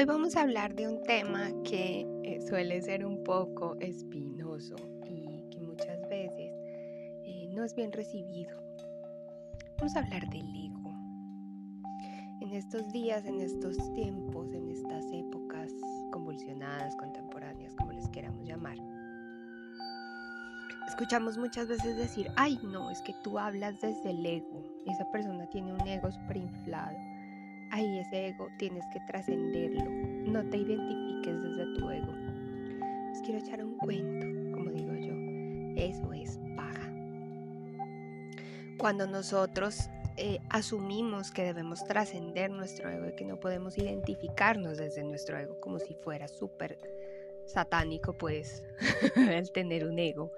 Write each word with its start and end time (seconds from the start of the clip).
Hoy 0.00 0.06
vamos 0.06 0.34
a 0.34 0.40
hablar 0.40 0.74
de 0.74 0.88
un 0.88 1.02
tema 1.02 1.50
que 1.62 2.06
eh, 2.24 2.40
suele 2.48 2.80
ser 2.80 3.04
un 3.04 3.22
poco 3.22 3.76
espinoso 3.80 4.74
y 5.04 5.46
que 5.50 5.60
muchas 5.60 6.00
veces 6.08 6.54
eh, 7.26 7.50
no 7.52 7.64
es 7.64 7.74
bien 7.74 7.92
recibido. 7.92 8.56
Vamos 9.76 9.94
a 9.96 9.98
hablar 9.98 10.26
del 10.30 10.48
ego. 10.56 10.90
En 12.40 12.54
estos 12.54 12.90
días, 12.94 13.26
en 13.26 13.42
estos 13.42 13.76
tiempos, 13.92 14.50
en 14.54 14.70
estas 14.70 15.04
épocas 15.12 15.70
convulsionadas, 16.10 16.96
contemporáneas, 16.96 17.74
como 17.74 17.92
les 17.92 18.08
queramos 18.08 18.46
llamar, 18.46 18.78
escuchamos 20.88 21.36
muchas 21.36 21.68
veces 21.68 21.98
decir, 21.98 22.28
ay 22.36 22.58
no, 22.62 22.90
es 22.90 23.02
que 23.02 23.14
tú 23.22 23.38
hablas 23.38 23.78
desde 23.82 24.12
el 24.12 24.24
ego. 24.24 24.64
Esa 24.86 25.04
persona 25.10 25.46
tiene 25.50 25.74
un 25.74 25.86
ego 25.86 26.10
súper 26.10 26.38
inflado 26.38 27.09
Ahí 27.70 27.98
ese 28.00 28.28
ego 28.28 28.48
tienes 28.58 28.84
que 28.92 29.00
trascenderlo. 29.06 29.84
No 30.30 30.44
te 30.50 30.56
identifiques 30.56 31.40
desde 31.42 31.78
tu 31.78 31.90
ego. 31.90 32.12
Les 33.10 33.20
quiero 33.22 33.38
echar 33.38 33.64
un 33.64 33.78
cuento, 33.78 34.56
como 34.56 34.70
digo 34.70 34.92
yo. 34.94 35.14
Eso 35.80 36.12
es 36.12 36.38
paja. 36.56 36.92
Cuando 38.76 39.06
nosotros 39.06 39.88
eh, 40.16 40.40
asumimos 40.48 41.30
que 41.30 41.44
debemos 41.44 41.84
trascender 41.84 42.50
nuestro 42.50 42.90
ego 42.90 43.08
y 43.08 43.14
que 43.14 43.24
no 43.24 43.38
podemos 43.38 43.78
identificarnos 43.78 44.76
desde 44.76 45.04
nuestro 45.04 45.38
ego 45.38 45.60
como 45.60 45.78
si 45.78 45.94
fuera 45.94 46.26
súper 46.26 46.78
satánico, 47.46 48.14
pues, 48.14 48.64
el 49.16 49.52
tener 49.52 49.86
un 49.86 49.98
ego, 49.98 50.32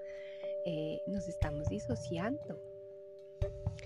eh, 0.65 1.01
nos 1.07 1.27
estamos 1.27 1.67
disociando 1.69 2.61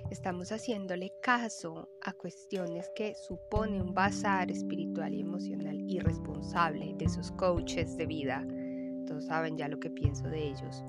estamos 0.09 0.51
haciéndole 0.51 1.11
caso 1.21 1.89
a 2.01 2.13
cuestiones 2.13 2.89
que 2.95 3.13
supone 3.15 3.81
un 3.81 3.93
bazar 3.93 4.49
espiritual 4.51 5.13
y 5.13 5.21
emocional 5.21 5.79
irresponsable 5.87 6.95
de 6.97 7.05
esos 7.05 7.31
coaches 7.33 7.97
de 7.97 8.05
vida. 8.05 8.45
Todos 9.05 9.25
saben 9.25 9.57
ya 9.57 9.67
lo 9.67 9.79
que 9.79 9.89
pienso 9.89 10.27
de 10.27 10.47
ellos. 10.47 10.83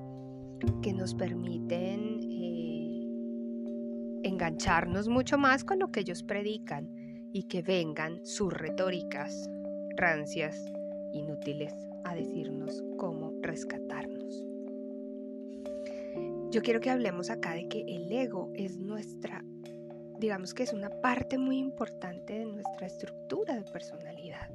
Que 0.83 0.93
nos 0.93 1.15
permiten 1.15 2.21
eh, 2.31 3.09
engancharnos 4.25 5.09
mucho 5.09 5.39
más 5.39 5.65
con 5.65 5.79
lo 5.79 5.91
que 5.91 6.01
ellos 6.01 6.23
predican 6.23 6.89
y 7.33 7.45
que 7.45 7.63
vengan 7.63 8.25
sus 8.25 8.53
retóricas 8.53 9.49
rancias, 9.99 10.73
inútiles, 11.13 11.75
a 12.05 12.15
decirnos 12.15 12.85
cómo 12.97 13.18
Yo 16.51 16.63
quiero 16.63 16.81
que 16.81 16.89
hablemos 16.89 17.29
acá 17.29 17.53
de 17.53 17.69
que 17.69 17.83
el 17.83 18.11
ego 18.11 18.51
es 18.55 18.79
nuestra, 18.79 19.45
digamos 20.19 20.55
que 20.55 20.63
es 20.63 20.73
una 20.73 20.89
parte 21.03 21.37
muy 21.37 21.59
importante 21.59 22.39
de 22.39 22.47
nuestra 22.47 22.87
estructura 22.87 23.55
de 23.55 23.71
personalidad, 23.71 24.49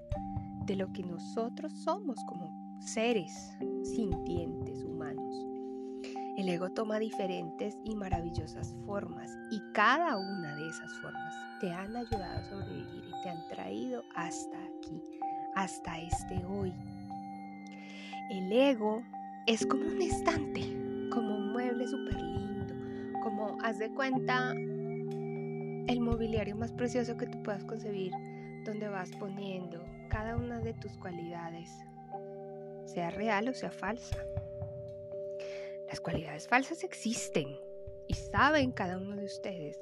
de 0.66 0.76
lo 0.76 0.92
que 0.92 1.04
nosotros 1.04 1.72
somos 1.84 2.18
como 2.28 2.80
seres 2.82 3.32
sintientes 3.84 4.84
humanos. 4.84 5.36
El 6.36 6.50
ego 6.50 6.72
toma 6.72 6.98
diferentes 6.98 7.78
y 7.84 7.96
maravillosas 7.96 8.76
formas 8.88 9.30
y 9.52 9.62
cada 9.74 10.18
una 10.18 10.56
de 10.56 10.70
esas 10.70 10.92
formas 11.00 11.36
te 11.62 11.72
han 11.72 11.96
ayudado 11.96 12.40
a 12.40 12.50
sobrevivir 12.50 13.04
y 13.06 13.22
te 13.22 13.30
han 13.30 13.48
traído 13.50 14.02
hasta 14.16 14.58
aquí, 14.58 15.00
hasta 15.54 16.02
este 16.02 16.44
hoy. 16.44 16.74
El 18.32 18.52
ego 18.52 19.04
es 19.46 19.64
como 19.68 19.86
un 19.86 20.02
estante 20.02 20.83
como 21.14 21.36
un 21.36 21.52
mueble 21.52 21.88
súper 21.88 22.16
lindo, 22.16 22.74
como 23.22 23.58
haz 23.62 23.78
de 23.78 23.94
cuenta 23.94 24.52
el 24.54 26.00
mobiliario 26.00 26.56
más 26.56 26.72
precioso 26.72 27.16
que 27.18 27.28
tú 27.28 27.44
puedas 27.44 27.64
concebir, 27.66 28.12
donde 28.66 28.88
vas 28.88 29.12
poniendo 29.20 29.84
cada 30.10 30.36
una 30.36 30.60
de 30.60 30.74
tus 30.74 30.98
cualidades, 30.98 31.70
sea 32.86 33.12
real 33.12 33.48
o 33.48 33.54
sea 33.54 33.70
falsa. 33.70 34.18
Las 35.88 36.00
cualidades 36.02 36.48
falsas 36.48 36.84
existen 36.84 37.60
y 38.08 38.16
saben 38.16 38.72
cada 38.72 38.98
uno 38.98 39.16
de 39.16 39.26
ustedes 39.26 39.80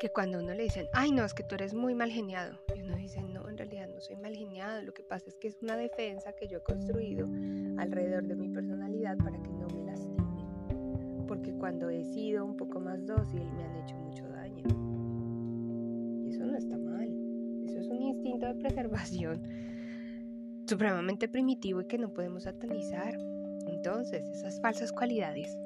que 0.00 0.10
cuando 0.10 0.38
uno 0.38 0.54
le 0.54 0.64
dicen, 0.64 0.88
ay 0.94 1.12
no, 1.12 1.24
es 1.24 1.34
que 1.34 1.44
tú 1.44 1.54
eres 1.54 1.74
muy 1.74 1.94
mal 1.94 2.10
geniado, 2.10 2.58
y 2.74 2.80
uno 2.80 2.96
dice, 2.96 3.22
no, 3.22 3.48
en 3.48 3.58
realidad 3.58 3.86
no 3.86 4.00
soy 4.00 4.16
mal 4.16 4.34
geniado, 4.34 4.80
lo 4.82 4.94
que 4.94 5.02
pasa 5.04 5.26
es 5.28 5.36
que 5.36 5.46
es 5.46 5.58
una 5.60 5.76
defensa 5.76 6.32
que 6.32 6.48
yo 6.48 6.58
he 6.58 6.62
construido 6.62 7.28
alrededor 7.80 8.24
de 8.24 8.36
mi 8.36 8.48
personalidad 8.48 9.16
para 9.18 9.42
que 9.42 9.50
no 9.50 9.66
me 9.68 9.82
lastime, 9.84 11.24
porque 11.26 11.52
cuando 11.54 11.88
he 11.88 12.04
sido 12.04 12.44
un 12.44 12.56
poco 12.56 12.78
más 12.80 13.06
dócil 13.06 13.42
me 13.56 13.64
han 13.64 13.76
hecho 13.76 13.96
mucho 13.96 14.28
daño. 14.28 14.62
Y 16.24 16.30
eso 16.30 16.44
no 16.44 16.56
está 16.56 16.76
mal, 16.76 17.08
eso 17.64 17.80
es 17.80 17.88
un 17.88 18.02
instinto 18.02 18.46
de 18.46 18.54
preservación 18.54 19.40
supremamente 20.66 21.28
primitivo 21.28 21.80
y 21.80 21.86
que 21.86 21.98
no 21.98 22.12
podemos 22.12 22.44
satanizar. 22.44 23.18
Entonces, 23.66 24.28
esas 24.28 24.60
falsas 24.60 24.92
cualidades 24.92 25.58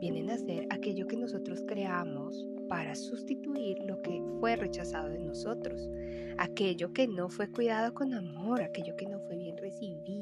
vienen 0.00 0.30
a 0.30 0.38
ser 0.38 0.66
aquello 0.70 1.06
que 1.06 1.16
nosotros 1.16 1.62
creamos 1.66 2.46
para 2.68 2.94
sustituir 2.94 3.78
lo 3.84 4.00
que 4.02 4.22
fue 4.40 4.56
rechazado 4.56 5.08
de 5.08 5.18
nosotros, 5.18 5.88
aquello 6.36 6.92
que 6.92 7.08
no 7.08 7.28
fue 7.28 7.50
cuidado 7.50 7.94
con 7.94 8.14
amor, 8.14 8.62
aquello 8.62 8.94
que 8.96 9.06
no 9.06 9.20
fue 9.20 9.36
bien 9.36 9.56
recibido, 9.56 10.17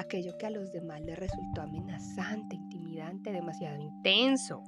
aquello 0.00 0.36
que 0.38 0.46
a 0.46 0.50
los 0.50 0.72
demás 0.72 1.00
les 1.02 1.18
resultó 1.18 1.62
amenazante, 1.62 2.56
intimidante, 2.56 3.32
demasiado 3.32 3.80
intenso, 3.80 4.62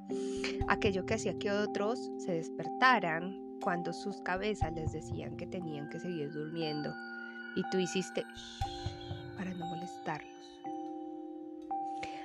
aquello 0.69 1.05
que 1.07 1.15
hacía 1.15 1.39
que 1.39 1.51
otros 1.51 2.11
se 2.19 2.33
despertaran 2.33 3.39
cuando 3.63 3.93
sus 3.93 4.21
cabezas 4.21 4.73
les 4.75 4.93
decían 4.93 5.37
que 5.37 5.47
tenían 5.47 5.89
que 5.89 6.01
seguir 6.01 6.31
durmiendo 6.33 6.93
y 7.57 7.63
tú 7.71 7.79
hiciste 7.79 8.25
para 9.37 9.53
no 9.55 9.67
molestarlos. 9.67 10.31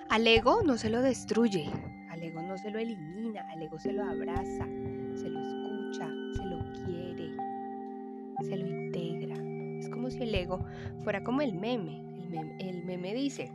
Al 0.10 0.26
ego 0.28 0.62
no 0.64 0.78
se 0.78 0.90
lo 0.90 1.02
destruye, 1.02 1.70
al 2.10 2.24
ego 2.24 2.42
no 2.42 2.58
se 2.58 2.72
lo 2.72 2.80
elimina, 2.80 3.46
al 3.52 3.62
ego 3.62 3.80
se 3.80 3.94
lo 3.94 4.04
abraza, 4.04 4.66
se 5.16 5.30
lo 5.30 5.40
escucha, 5.40 6.08
se 6.36 6.46
lo 6.46 6.74
quiere, 6.86 7.36
se 8.44 8.58
lo 8.58 8.68
integra. 8.68 9.36
Es 9.80 9.90
como 9.90 10.10
si 10.10 10.24
el 10.24 10.36
ego 10.36 10.66
fuera 11.04 11.24
como 11.24 11.42
el 11.42 11.54
meme. 11.54 12.07
El 12.60 12.84
meme, 12.84 13.14
dice, 13.14 13.52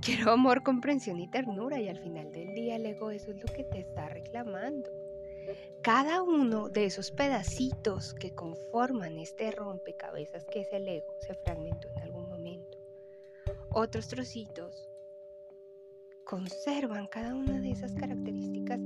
quiero 0.00 0.32
amor, 0.32 0.62
comprensión 0.62 1.20
y 1.20 1.28
ternura 1.28 1.80
y 1.80 1.88
al 1.88 1.98
final 1.98 2.32
del 2.32 2.54
día 2.54 2.76
el 2.76 2.86
ego 2.86 3.10
eso 3.10 3.30
es 3.30 3.40
lo 3.40 3.46
que 3.52 3.64
te 3.64 3.80
está 3.80 4.08
reclamando. 4.08 4.90
Cada 5.82 6.22
uno 6.22 6.68
de 6.68 6.84
esos 6.84 7.10
pedacitos 7.10 8.12
que 8.14 8.34
conforman 8.34 9.18
este 9.18 9.50
rompecabezas 9.52 10.44
que 10.46 10.60
es 10.60 10.68
el 10.72 10.88
ego 10.88 11.14
se 11.20 11.34
fragmentó 11.34 11.88
en 11.96 12.02
algún 12.02 12.28
momento. 12.28 12.78
Otros 13.70 14.08
trocitos 14.08 14.88
conservan 16.24 17.06
cada 17.06 17.34
una 17.34 17.60
de 17.60 17.70
esas 17.70 17.94
características 17.94 18.80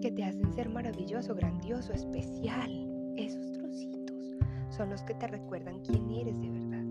que 0.00 0.10
te 0.10 0.24
hacen 0.24 0.52
ser 0.54 0.68
maravilloso, 0.68 1.34
grandioso, 1.34 1.92
especial. 1.92 2.70
Esos 3.16 3.52
trocitos 3.52 4.36
son 4.70 4.90
los 4.90 5.02
que 5.02 5.14
te 5.14 5.28
recuerdan 5.28 5.80
quién 5.84 6.10
eres 6.10 6.40
de 6.40 6.50
verdad. 6.50 6.83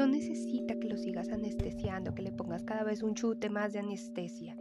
No 0.00 0.06
necesita 0.06 0.76
que 0.76 0.88
lo 0.88 0.96
sigas 0.96 1.28
anestesiando, 1.28 2.14
que 2.14 2.22
le 2.22 2.32
pongas 2.32 2.64
cada 2.64 2.84
vez 2.84 3.02
un 3.02 3.14
chute 3.14 3.50
más 3.50 3.74
de 3.74 3.80
anestesia 3.80 4.56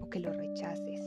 o 0.00 0.10
que 0.10 0.18
lo 0.18 0.32
rechaces. 0.32 1.00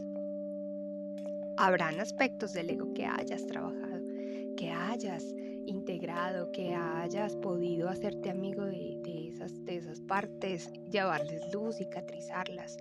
Habrán 1.57 1.99
aspectos 1.99 2.53
del 2.53 2.69
ego 2.69 2.93
que 2.93 3.05
hayas 3.05 3.45
trabajado, 3.47 4.01
que 4.55 4.69
hayas 4.69 5.25
integrado, 5.65 6.53
que 6.53 6.73
hayas 6.73 7.35
podido 7.35 7.89
hacerte 7.89 8.29
amigo 8.29 8.63
de, 8.63 9.27
esas, 9.27 9.61
de 9.65 9.75
esas 9.75 9.99
partes, 9.99 10.71
llevarles 10.89 11.53
luz, 11.53 11.75
cicatrizarlas. 11.79 12.77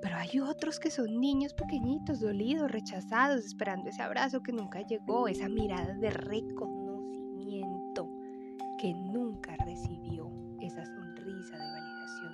Pero 0.00 0.16
hay 0.16 0.40
otros 0.40 0.80
que 0.80 0.90
son 0.90 1.20
niños 1.20 1.52
pequeñitos, 1.52 2.20
dolidos, 2.20 2.72
rechazados, 2.72 3.44
esperando 3.44 3.90
ese 3.90 4.00
abrazo 4.00 4.42
que 4.42 4.52
nunca 4.52 4.80
llegó, 4.80 5.28
esa 5.28 5.50
mirada 5.50 5.92
de 5.92 6.08
reconocimiento 6.08 7.79
que 8.80 8.94
nunca 8.94 9.54
recibió, 9.66 10.30
esa 10.62 10.82
sonrisa 10.86 11.58
de 11.58 11.70
validación. 11.70 12.32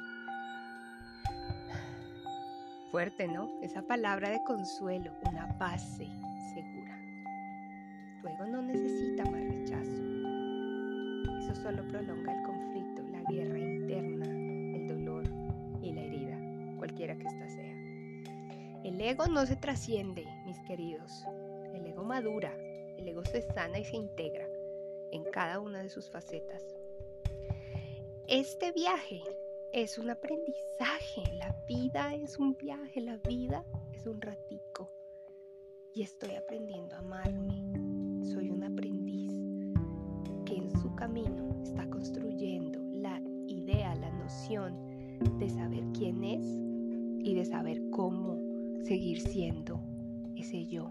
Fuerte, 2.93 3.27
¿no? 3.27 3.51
Esa 3.63 3.83
palabra 3.83 4.31
de 4.31 4.41
consuelo, 4.45 5.11
una 5.29 5.47
base 5.59 6.07
segura. 6.55 6.97
Luego 8.23 8.47
no 8.47 8.63
necesita 8.63 9.25
más 9.25 9.43
eso 11.43 11.55
solo 11.63 11.83
prolonga 11.89 12.33
el 12.33 12.43
conflicto, 12.45 13.03
la 13.11 13.23
guerra 13.29 13.59
interna, 13.59 14.27
el 14.27 14.89
dolor 14.89 15.25
y 15.83 15.93
la 15.93 16.03
herida, 16.03 16.39
cualquiera 16.77 17.17
que 17.17 17.27
ésta 17.27 17.49
sea. 17.49 17.75
El 18.85 19.01
ego 19.01 19.27
no 19.27 19.47
se 19.47 19.57
trasciende, 19.57 20.25
mis 20.45 20.59
queridos. 20.61 21.25
El 21.75 21.87
ego 21.87 22.05
madura, 22.05 22.53
el 22.99 23.09
ego 23.09 23.25
se 23.25 23.43
sana 23.43 23.81
y 23.81 23.85
se 23.85 23.97
integra 23.97 24.46
en 25.13 25.25
cada 25.25 25.61
una 25.61 25.83
de 25.83 25.89
sus 25.89 26.11
facetas. 26.11 26.63
Este 28.29 28.73
viaje 28.73 29.23
es 29.73 29.99
un 29.99 30.11
aprendizaje, 30.11 31.23
la 31.35 31.57
vida 31.69 32.15
es 32.15 32.39
un 32.39 32.57
viaje, 32.57 33.01
la 33.01 33.17
vida 33.19 33.65
es 33.93 34.07
un 34.07 34.21
ratico. 34.21 34.91
Y 35.95 36.03
estoy 36.03 36.35
aprendiendo 36.35 36.97
a 36.97 36.99
amarme. 36.99 38.25
Soy 38.25 38.51
un 38.51 38.65
aprendiz 38.65 39.17
camino 40.97 41.55
está 41.63 41.89
construyendo 41.89 42.81
la 42.93 43.21
idea, 43.47 43.95
la 43.95 44.11
noción 44.11 44.75
de 45.39 45.49
saber 45.49 45.85
quién 45.93 46.25
es 46.25 46.45
y 47.25 47.35
de 47.35 47.45
saber 47.45 47.81
cómo 47.91 48.39
seguir 48.83 49.21
siendo 49.21 49.81
ese 50.35 50.67
yo. 50.67 50.91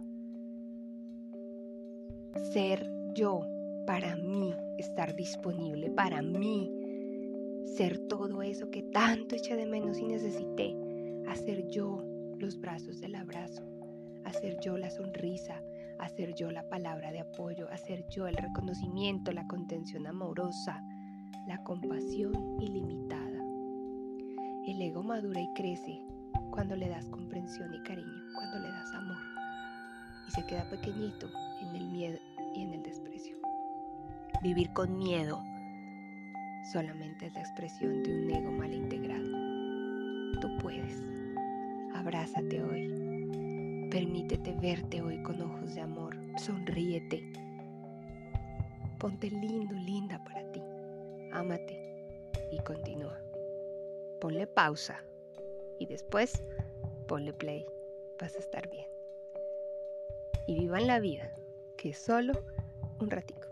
Ser 2.53 2.87
yo 3.15 3.41
para 3.85 4.15
mí, 4.15 4.53
estar 4.77 5.15
disponible 5.15 5.91
para 5.91 6.21
mí, 6.21 6.71
ser 7.65 7.99
todo 8.07 8.41
eso 8.41 8.69
que 8.69 8.83
tanto 8.83 9.35
eché 9.35 9.55
de 9.55 9.65
menos 9.65 9.99
y 9.99 10.05
necesité, 10.05 10.75
hacer 11.27 11.67
yo 11.69 12.03
los 12.37 12.59
brazos 12.59 12.99
del 12.99 13.15
abrazo, 13.15 13.63
hacer 14.23 14.57
yo 14.59 14.77
la 14.77 14.89
sonrisa, 14.89 15.61
hacer 15.99 16.33
yo 16.35 16.51
la 16.51 16.67
palabra 16.67 17.11
de 17.11 17.21
apoyo, 17.21 17.69
hacer 17.71 18.05
yo 18.09 18.27
el 18.27 18.35
reconocimiento, 18.35 19.31
la 19.31 19.47
contención 19.47 20.07
amorosa, 20.07 20.83
la 21.47 21.63
compasión 21.63 22.33
ilimitada. 22.59 23.43
El 24.67 24.81
ego 24.81 25.03
madura 25.03 25.39
y 25.39 25.53
crece 25.53 26.01
cuando 26.51 26.75
le 26.75 26.89
das 26.89 27.07
comprensión 27.09 27.73
y 27.73 27.83
cariño, 27.83 28.23
cuando 28.33 28.59
le 28.59 28.69
das 28.69 28.93
amor. 28.93 29.17
Y 30.27 30.31
se 30.31 30.45
queda 30.47 30.67
pequeñito 30.69 31.29
en 31.61 31.75
el 31.75 31.87
miedo 31.89 32.17
Vivir 34.45 34.71
con 34.73 34.95
miedo 34.99 35.43
solamente 36.71 37.25
es 37.25 37.33
la 37.33 37.39
expresión 37.39 38.03
de 38.03 38.11
un 38.13 38.29
ego 38.29 38.51
mal 38.51 38.71
integrado. 38.71 39.25
Tú 40.39 40.55
puedes. 40.59 41.01
Abrázate 41.95 42.61
hoy. 42.61 43.89
Permítete 43.89 44.51
verte 44.61 45.01
hoy 45.01 45.23
con 45.23 45.41
ojos 45.41 45.73
de 45.73 45.81
amor. 45.81 46.15
Sonríete. 46.37 47.23
Ponte 48.99 49.31
lindo, 49.31 49.73
linda 49.73 50.23
para 50.23 50.43
ti. 50.51 50.61
Ámate 51.31 51.81
y 52.51 52.59
continúa. 52.59 53.19
Ponle 54.21 54.45
pausa 54.45 55.03
y 55.79 55.87
después 55.87 56.43
ponle 57.07 57.33
play. 57.33 57.65
Vas 58.21 58.35
a 58.35 58.39
estar 58.39 58.69
bien. 58.69 58.85
Y 60.45 60.59
vivan 60.59 60.85
la 60.85 60.99
vida, 60.99 61.35
que 61.77 61.89
es 61.89 61.97
solo 61.97 62.33
un 62.99 63.09
ratico. 63.09 63.44